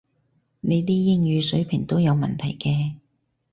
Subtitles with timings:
[0.61, 2.95] 你啲英語水平都有問題嘅